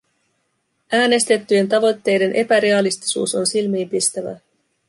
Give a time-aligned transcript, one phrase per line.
[0.91, 4.39] Äänestettyjen tavoitteiden epärealistisuus on silmiinpistävää.